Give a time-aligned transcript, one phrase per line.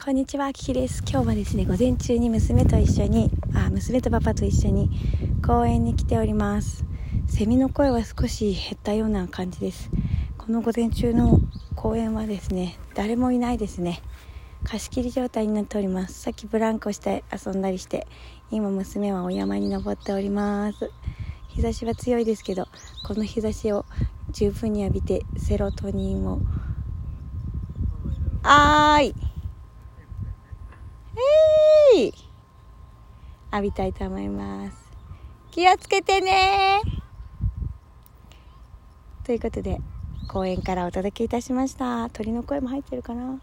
[0.00, 1.02] こんにちは、キキです。
[1.02, 4.88] 今日はですね、午前中に娘と一緒に、あ、娘とパパと一緒に
[5.44, 6.84] 公園に来ております。
[7.26, 9.90] セミの声は少し減ったような感じです。
[10.38, 11.40] この午前中の
[11.74, 14.00] 公園はですね、誰もいないですね。
[14.62, 16.20] 貸し切り状態になっております。
[16.20, 18.06] さっきブランコして遊んだりして、
[18.52, 20.92] 今娘はお山に登っております。
[21.48, 22.68] 日差しは強いですけど、
[23.04, 23.84] この日差しを
[24.30, 26.40] 十分に浴びてセロトニンを
[28.44, 29.14] あーい
[31.96, 32.12] えい
[33.52, 34.90] 浴びたいと思います。
[35.50, 36.80] 気をつけてね。
[39.24, 39.82] ということで
[40.26, 42.10] 公園からお届けいたしました。
[42.10, 43.40] 鳥の声も入ってるかな？